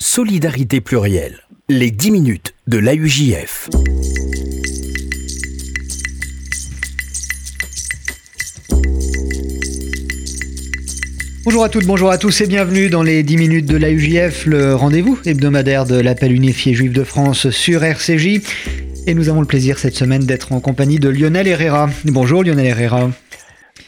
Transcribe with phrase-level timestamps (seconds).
[0.00, 1.40] Solidarité plurielle.
[1.68, 3.68] Les 10 minutes de l'AUJF.
[11.44, 14.76] Bonjour à toutes, bonjour à tous et bienvenue dans les 10 minutes de l'AUJF, le
[14.76, 18.40] rendez-vous hebdomadaire de l'appel unifié juif de France sur RCJ.
[19.08, 21.90] Et nous avons le plaisir cette semaine d'être en compagnie de Lionel Herrera.
[22.04, 23.10] Bonjour Lionel Herrera.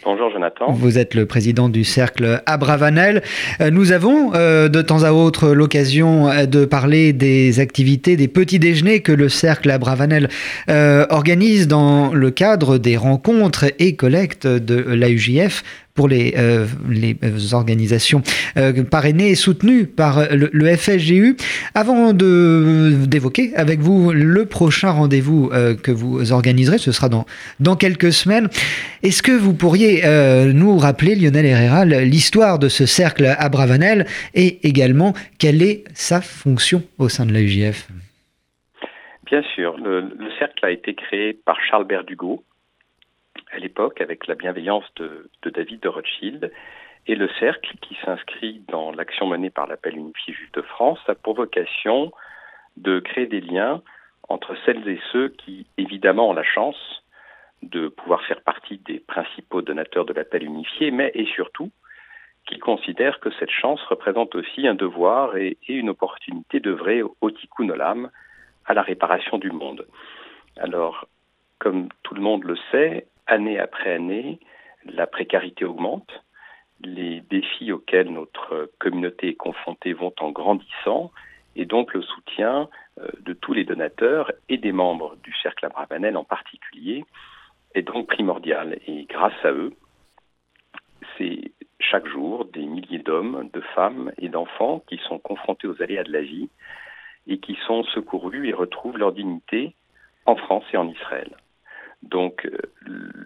[0.02, 0.72] Bonjour Jonathan.
[0.72, 3.22] Vous êtes le président du cercle Abravanel.
[3.60, 8.28] Euh, nous avons euh, de temps à autre l'occasion euh, de parler des activités, des
[8.28, 10.28] petits déjeuners que le cercle Abravanel
[10.68, 15.62] organise dans le cadre des rencontres et collectes de l'AUJF
[15.94, 16.66] pour les, euh,
[17.22, 18.22] euh, organisations
[18.56, 21.36] euh, parrainées et soutenues par le, FSGU.
[21.74, 25.50] Avant d'évoquer avec vous le prochain rendez-vous
[25.82, 27.26] que vous organiserez, ce sera dans,
[27.58, 28.48] dans quelques semaines,
[29.02, 30.02] est-ce que vous pourriez
[30.52, 36.20] nous rappeler, Lionel Herrera, l'histoire de ce cercle à Bravanel et également quelle est sa
[36.20, 37.88] fonction au sein de l'AUJF
[39.27, 42.42] Bien sûr, le, le, cercle a été créé par Charles Berdugo,
[43.53, 46.53] à l'époque avec la bienveillance de, David de Rothschild.
[47.06, 51.15] Et le cercle, qui s'inscrit dans l'action menée par l'appel unifié juif de France, a
[51.15, 52.12] pour vocation
[52.77, 53.83] de créer des liens
[54.28, 57.03] entre celles et ceux qui, évidemment, ont la chance
[57.62, 61.71] de pouvoir faire partie des principaux donateurs de l'appel unifié, mais et surtout
[62.47, 67.69] qui considèrent que cette chance représente aussi un devoir et, une opportunité d'œuvrer au tikkun
[67.69, 68.11] olam,
[68.67, 69.87] à la réparation du monde.
[70.56, 71.06] Alors,
[71.59, 74.41] comme tout le monde le sait, année après année,
[74.84, 76.11] la précarité augmente,
[76.83, 81.11] les défis auxquels notre communauté est confrontée vont en grandissant,
[81.56, 86.17] et donc le soutien euh, de tous les donateurs et des membres du Cercle Abravanel
[86.17, 87.05] en particulier
[87.75, 88.78] est donc primordial.
[88.87, 89.72] Et grâce à eux,
[91.19, 96.05] c'est chaque jour des milliers d'hommes, de femmes et d'enfants qui sont confrontés aux aléas
[96.05, 96.48] de la vie
[97.27, 99.75] et qui sont secourus et retrouvent leur dignité
[100.27, 101.37] en France et en Israël.
[102.03, 102.59] Donc euh,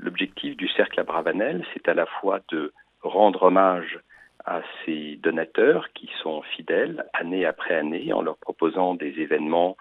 [0.03, 3.99] l'objectif du cercle à Bravanel, c'est à la fois de rendre hommage
[4.45, 9.77] à ces donateurs qui sont fidèles année après année en leur proposant des événements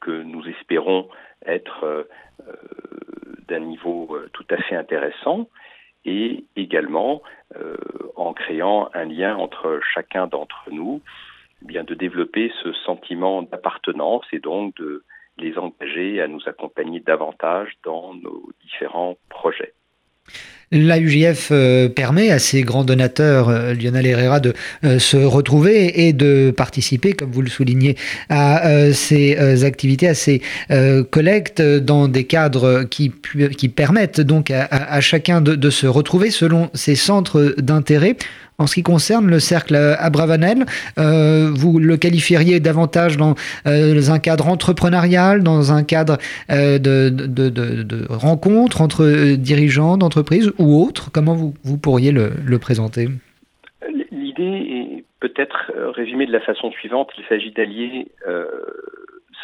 [0.00, 1.08] que nous espérons
[1.46, 2.04] être euh,
[2.46, 2.54] euh,
[3.48, 5.48] d'un niveau tout à fait intéressant
[6.06, 7.22] et également
[8.16, 11.00] en créant un lien entre chacun d'entre nous,
[11.62, 15.02] bien de développer ce sentiment d'appartenance et donc de
[15.38, 19.74] les engager à nous accompagner davantage dans nos différents projets.
[20.72, 26.12] L'AUJF euh, permet à ces grands donateurs, euh, Lionel Herrera, de euh, se retrouver et
[26.12, 27.96] de participer, comme vous le soulignez,
[28.28, 30.40] à ces activités, à ces
[31.10, 33.10] collectes dans des cadres qui,
[33.68, 38.16] permettent donc à, chacun de, se retrouver selon ses centres d'intérêt.
[38.58, 40.64] En ce qui concerne le cercle Abravanel,
[40.98, 43.34] euh, vous le qualifieriez davantage dans
[43.66, 46.18] euh, un cadre entrepreneurial, dans un cadre
[46.50, 52.12] euh, de, de, de, de, rencontre entre dirigeants d'entreprises ou autres Comment vous, vous pourriez
[52.12, 53.08] le, le présenter?
[54.12, 57.10] L'idée est peut-être résumée de la façon suivante.
[57.18, 58.08] Il s'agit d'allier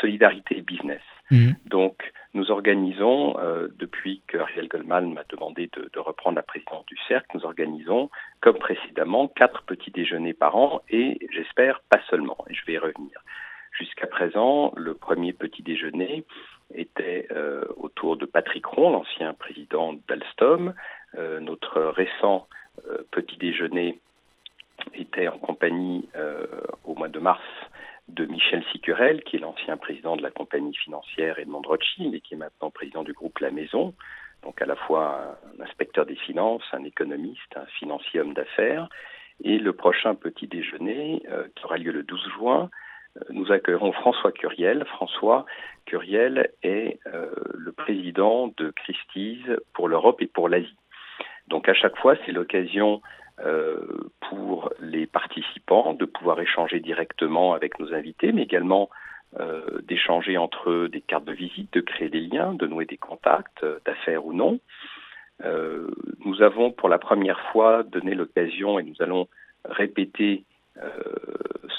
[0.00, 1.00] solidarité et business.
[1.31, 1.50] Mmh.
[1.66, 1.94] Donc,
[2.32, 7.28] nous organisons, euh, depuis que Ariel Goldman m'a demandé de, reprendre la présidence du cercle,
[7.34, 8.10] nous organisons,
[8.41, 12.78] comme précédemment, quatre petits déjeuners par an et j'espère pas seulement, et je vais y
[12.78, 13.22] revenir.
[13.72, 16.24] Jusqu'à présent, le premier petit déjeuner
[16.74, 20.74] était euh, autour de Patrick Ron, l'ancien président d'Alstom.
[21.18, 22.47] Euh, notre récent
[23.10, 23.98] petit déjeuner
[24.94, 26.08] était en compagnie
[26.84, 27.42] au mois de mars
[28.15, 32.34] de Michel Sicurel, qui est l'ancien président de la compagnie financière Edmond Rothschild et qui
[32.34, 33.94] est maintenant président du groupe La Maison,
[34.43, 38.88] donc à la fois un inspecteur des finances, un économiste, un financier homme d'affaires.
[39.43, 42.71] Et le prochain petit déjeuner, euh, qui aura lieu le 12 juin,
[43.16, 44.84] euh, nous accueillerons François Curiel.
[44.87, 45.47] François
[45.87, 49.42] Curiel est euh, le président de Christie's
[49.72, 50.77] pour l'Europe et pour l'Asie.
[51.48, 53.00] Donc à chaque fois, c'est l'occasion
[54.28, 58.91] pour les participants de pouvoir échanger directement avec nos invités, mais également
[59.39, 62.97] euh, d'échanger entre eux des cartes de visite, de créer des liens, de nouer des
[62.97, 64.59] contacts, euh, d'affaires ou non.
[65.45, 65.89] Euh,
[66.25, 69.28] nous avons pour la première fois donné l'occasion, et nous allons
[69.65, 70.45] répéter
[70.83, 70.91] euh,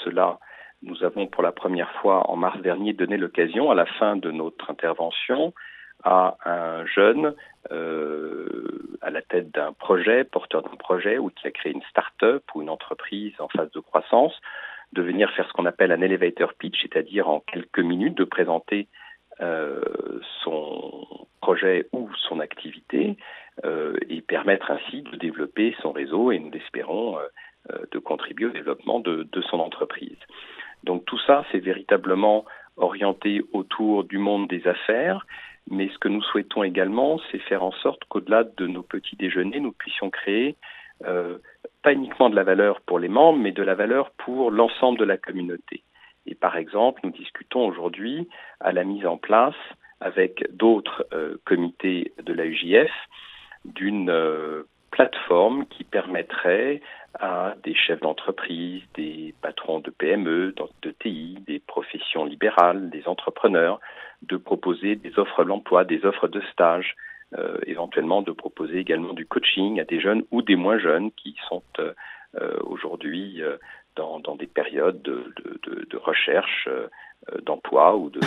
[0.02, 0.38] cela,
[0.82, 4.30] nous avons pour la première fois en mars dernier donné l'occasion, à la fin de
[4.30, 5.52] notre intervention,
[6.04, 7.34] à un jeune
[7.70, 12.42] euh, à la tête d'un projet, porteur d'un projet, ou qui a créé une start-up
[12.54, 14.34] ou une entreprise en phase de croissance,
[14.92, 18.88] de venir faire ce qu'on appelle un elevator pitch, c'est-à-dire en quelques minutes de présenter
[19.40, 19.80] euh,
[20.44, 23.16] son projet ou son activité
[23.64, 28.50] euh, et permettre ainsi de développer son réseau et nous l'espérons euh, de contribuer au
[28.50, 30.18] développement de, son entreprise.
[30.84, 32.44] Donc tout ça, c'est véritablement
[32.76, 35.26] orienté autour du monde des affaires.
[35.70, 39.60] Mais ce que nous souhaitons également, c'est faire en sorte qu'au-delà de nos petits déjeuners,
[39.60, 40.56] nous puissions créer
[41.06, 41.38] euh,
[41.82, 45.04] pas uniquement de la valeur pour les membres, mais de la valeur pour l'ensemble de
[45.04, 45.82] la communauté.
[46.26, 48.28] Et par exemple, nous discutons aujourd'hui
[48.60, 49.56] à la mise en place,
[50.00, 52.90] avec d'autres euh, comités de la UJF,
[53.64, 56.80] d'une euh, plateforme qui permettrait
[57.18, 63.80] à des chefs d'entreprise, des patrons de PME, de TI, des professions libérales, des entrepreneurs,
[64.22, 66.94] de proposer des offres d'emploi, des offres de stage,
[67.36, 71.34] euh, éventuellement de proposer également du coaching à des jeunes ou des moins jeunes qui
[71.48, 71.92] sont euh,
[72.64, 73.42] aujourd'hui
[73.96, 76.68] dans, dans, des périodes de, recherche
[77.42, 78.20] d'emploi ou de,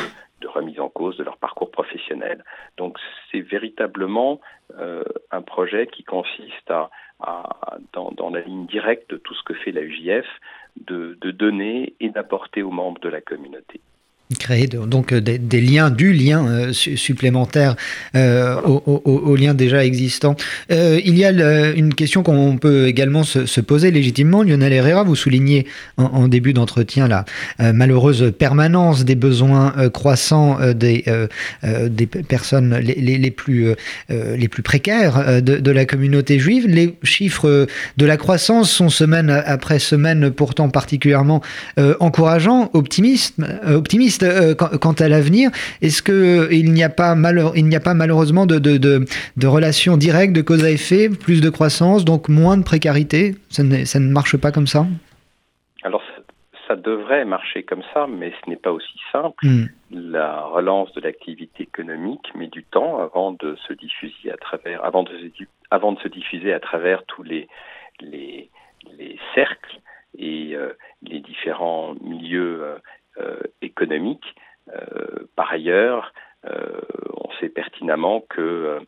[0.46, 2.44] remise en cause de leur parcours professionnel.
[2.78, 3.00] Donc
[3.32, 4.40] c'est véritablement
[4.78, 6.90] un projet qui consiste à,
[7.94, 10.28] dans, la ligne directe de tout ce que fait la UJF,
[10.76, 13.82] de donner et d'apporter aux membres de la communauté
[14.46, 17.76] créer donc euh, des, liens, du lien euh, supplémentaire
[18.16, 20.36] euh, aux, liens déjà existants.
[20.70, 21.32] il y a
[21.72, 24.44] une question qu'on peut également se, poser légitimement.
[24.44, 25.66] Lionel Herrera, vous soulignez
[25.98, 27.26] en, début d'entretien la
[27.74, 31.04] malheureuse permanence des besoins croissants des,
[31.64, 33.74] des personnes les, les, plus,
[34.10, 36.68] les plus précaires de, la communauté juive.
[36.68, 41.42] Les chiffres de la croissance sont semaine après semaine pourtant particulièrement
[42.00, 43.36] encourageants, optimistes.
[43.68, 45.50] optimistes euh, quant à l'avenir.
[45.82, 47.16] Est-ce qu'il n'y a, pas
[47.56, 51.42] il n'y a pas malheureusement de, de, de, relations directes, de cause à effet, plus
[51.42, 53.36] de croissance, donc moins de précarité?
[53.50, 54.86] Ça ne, ça ne marche pas comme ça?
[55.84, 56.02] Alors,
[56.68, 59.46] ça, devrait marcher comme ça, mais ce n'est pas aussi simple.
[59.46, 59.66] Hmm.
[59.92, 65.04] La relance de l'activité économique met du temps avant de se diffuser à travers, avant
[65.04, 65.12] de,
[65.72, 67.48] avant de se diffuser à travers tous les,
[68.02, 68.50] les,
[68.98, 69.80] les cercles
[70.18, 70.74] et euh,
[71.04, 72.78] les différents milieux euh, euh,
[73.62, 74.36] économique.
[74.74, 76.14] Euh, par ailleurs,
[76.46, 76.82] euh,
[77.14, 78.80] on sait pertinemment que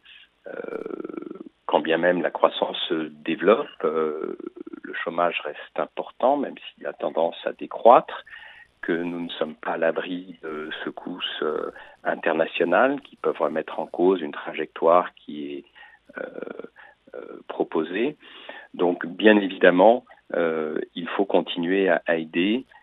[1.66, 7.36] quand bien même la croissance se développe, le chômage reste important, même s'il a tendance
[7.46, 8.24] à décroître,
[8.82, 11.44] que nous ne sommes pas à l'abri de secousses
[12.06, 15.66] internationales qui peuvent remettre en cause une trajectoire qui est
[17.50, 18.16] proposée.
[18.74, 22.77] Donc, bien évidemment, il faut continuer à aider euh,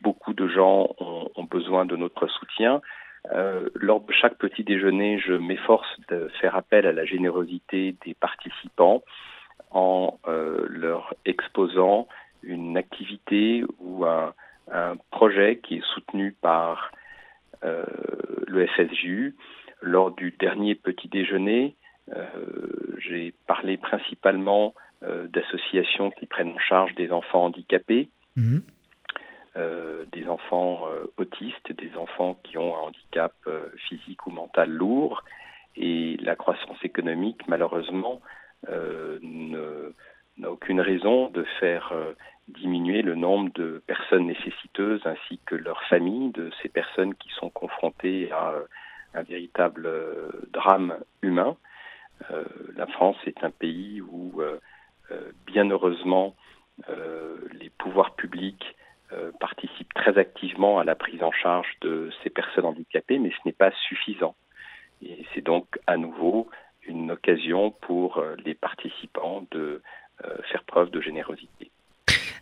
[0.00, 2.80] beaucoup de gens ont, besoin de notre soutien.
[3.32, 8.14] Euh, lors de chaque petit déjeuner, je m'efforce de faire appel à la générosité des
[8.14, 9.02] participants
[9.70, 12.08] en euh, leur exposant
[12.42, 14.34] une activité ou un,
[15.10, 16.92] projet qui est soutenu par
[17.62, 19.36] le FSJU.
[19.82, 21.76] Lors du dernier petit déjeuner,
[22.98, 24.72] j'ai parlé principalement
[25.02, 28.08] d'associations qui prennent en charge des enfants handicapés.
[28.36, 28.60] Mmh.
[29.54, 34.70] Euh, des enfants euh, autistes, des enfants qui ont un handicap euh, physique ou mental
[34.70, 35.24] lourd.
[35.76, 38.22] Et la croissance économique, malheureusement,
[38.62, 41.92] n'a aucune raison de faire
[42.48, 47.48] diminuer le nombre de personnes nécessiteuses ainsi que leurs familles, de ces personnes qui sont
[47.48, 48.54] confrontées à
[49.14, 49.88] un véritable
[50.52, 51.56] drame humain.
[52.76, 54.42] la France est un pays où,
[55.46, 56.36] bien heureusement,
[56.88, 58.76] les pouvoirs publics
[59.40, 63.52] participe très activement à la prise en charge de ces personnes handicapées, mais ce n'est
[63.52, 64.34] pas suffisant.
[65.02, 66.48] Et c'est donc à nouveau
[66.86, 69.82] une occasion pour euh, les participants de
[70.24, 71.71] euh, faire preuve de générosité.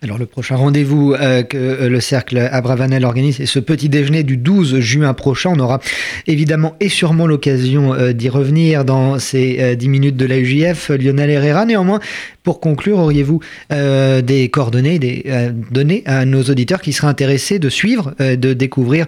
[0.03, 4.23] Alors le prochain rendez-vous euh, que euh, le cercle Abravanel organise est ce petit déjeuner
[4.23, 5.53] du 12 juin prochain.
[5.55, 5.79] On aura
[6.27, 10.89] évidemment et sûrement l'occasion euh, d'y revenir dans ces 10 minutes de la UJF.
[10.89, 12.01] Lionel Herrera, néanmoins,
[12.45, 13.41] pour conclure, auriez-vous
[13.71, 15.25] des coordonnées, des
[15.71, 19.07] données à nos auditeurs qui seraient intéressés de suivre, de découvrir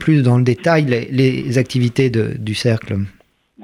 [0.00, 2.96] plus dans le détail les, activités du cercle?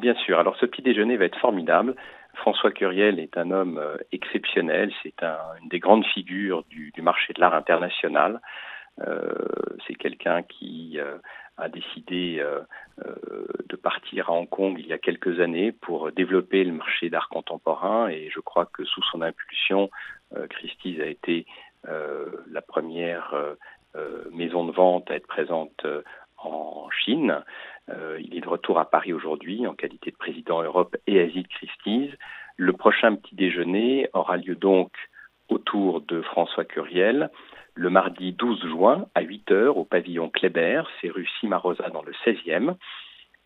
[0.00, 0.38] Bien sûr.
[0.38, 1.94] Alors ce petit déjeuner va être formidable.
[2.40, 7.34] François Curiel est un homme euh, exceptionnel, c'est un, une des grandes figures du, marché
[7.34, 8.40] de l'art international.
[9.02, 9.34] Euh,
[9.86, 11.18] c'est quelqu'un qui euh,
[11.58, 12.42] a décidé
[13.68, 17.28] de partir à Hong Kong il y a quelques années pour développer le marché d'art
[17.28, 19.90] contemporain et je crois que sous son impulsion,
[20.48, 21.44] Christie's a été
[21.84, 23.34] la première
[24.32, 25.86] maison de vente à être présente
[26.42, 27.42] en Chine.
[27.88, 31.42] Euh, il est de retour à Paris aujourd'hui en qualité de président Europe et Asie
[31.42, 32.10] de Christie's.
[32.56, 34.92] Le prochain petit déjeuner aura lieu donc
[35.48, 37.30] autour de François Curiel
[37.74, 42.12] le mardi 12 juin à 8 heures au pavillon Kléber, c'est rue Cimarosa dans le
[42.24, 42.74] 16e.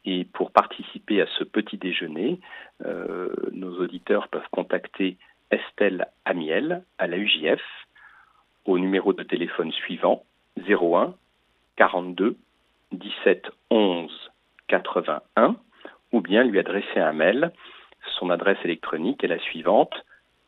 [0.04, 2.40] Et pour participer à ce petit déjeuner,
[2.84, 5.16] euh, nos auditeurs peuvent contacter
[5.50, 7.62] Estelle Amiel à la UJF
[8.64, 10.24] au numéro de téléphone suivant
[10.68, 11.14] 01
[11.76, 12.36] 42
[12.94, 14.10] 17 11
[14.68, 15.56] 81
[16.12, 17.52] ou bien lui adresser un mail.
[18.18, 19.94] Son adresse électronique est la suivante